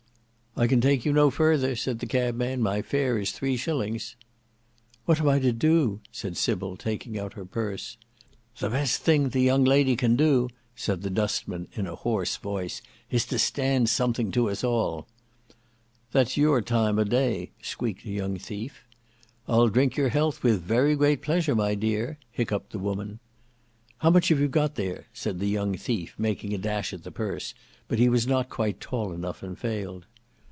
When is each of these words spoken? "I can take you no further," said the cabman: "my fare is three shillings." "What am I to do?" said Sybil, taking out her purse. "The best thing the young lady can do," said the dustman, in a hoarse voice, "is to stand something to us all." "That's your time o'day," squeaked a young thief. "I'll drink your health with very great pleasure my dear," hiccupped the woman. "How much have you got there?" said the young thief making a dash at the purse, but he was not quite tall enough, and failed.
"I 0.57 0.67
can 0.67 0.81
take 0.81 1.05
you 1.05 1.13
no 1.13 1.29
further," 1.29 1.77
said 1.77 1.99
the 1.99 2.05
cabman: 2.05 2.61
"my 2.61 2.81
fare 2.81 3.17
is 3.17 3.31
three 3.31 3.55
shillings." 3.55 4.17
"What 5.05 5.21
am 5.21 5.29
I 5.29 5.39
to 5.39 5.53
do?" 5.53 6.01
said 6.11 6.35
Sybil, 6.35 6.75
taking 6.75 7.17
out 7.17 7.35
her 7.35 7.45
purse. 7.45 7.95
"The 8.59 8.69
best 8.69 9.01
thing 9.01 9.29
the 9.29 9.39
young 9.39 9.63
lady 9.63 9.95
can 9.95 10.17
do," 10.17 10.49
said 10.75 11.03
the 11.03 11.09
dustman, 11.09 11.69
in 11.71 11.87
a 11.87 11.95
hoarse 11.95 12.35
voice, 12.35 12.81
"is 13.09 13.25
to 13.27 13.39
stand 13.39 13.87
something 13.87 14.29
to 14.31 14.49
us 14.49 14.61
all." 14.61 15.07
"That's 16.11 16.35
your 16.35 16.61
time 16.61 16.99
o'day," 16.99 17.51
squeaked 17.61 18.03
a 18.03 18.09
young 18.09 18.35
thief. 18.37 18.83
"I'll 19.47 19.69
drink 19.69 19.95
your 19.95 20.09
health 20.09 20.43
with 20.43 20.61
very 20.61 20.97
great 20.97 21.21
pleasure 21.21 21.55
my 21.55 21.75
dear," 21.75 22.19
hiccupped 22.29 22.73
the 22.73 22.77
woman. 22.77 23.19
"How 23.99 24.09
much 24.09 24.27
have 24.27 24.41
you 24.41 24.49
got 24.49 24.75
there?" 24.75 25.05
said 25.13 25.39
the 25.39 25.47
young 25.47 25.77
thief 25.77 26.13
making 26.17 26.53
a 26.53 26.57
dash 26.57 26.91
at 26.91 27.03
the 27.03 27.11
purse, 27.11 27.53
but 27.87 27.99
he 27.99 28.09
was 28.09 28.27
not 28.27 28.49
quite 28.49 28.81
tall 28.81 29.13
enough, 29.13 29.41
and 29.41 29.57
failed. 29.57 30.07